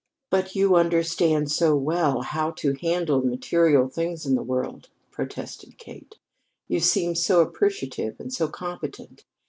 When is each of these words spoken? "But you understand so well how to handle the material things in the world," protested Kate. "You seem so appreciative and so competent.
"But 0.31 0.55
you 0.55 0.75
understand 0.77 1.51
so 1.51 1.75
well 1.75 2.21
how 2.23 2.49
to 2.53 2.73
handle 2.73 3.21
the 3.21 3.27
material 3.27 3.87
things 3.87 4.25
in 4.25 4.33
the 4.33 4.41
world," 4.41 4.89
protested 5.11 5.77
Kate. 5.77 6.15
"You 6.67 6.79
seem 6.79 7.13
so 7.13 7.39
appreciative 7.43 8.19
and 8.19 8.33
so 8.33 8.47
competent. 8.47 9.25